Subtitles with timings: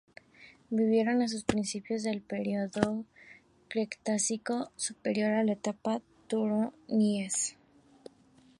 [0.71, 3.05] Vivieron a principios del período
[3.69, 7.55] Cretácico Superior, en la etapa del Turoniense.